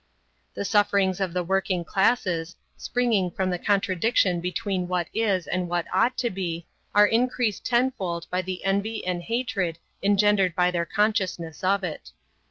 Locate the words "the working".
1.31-1.85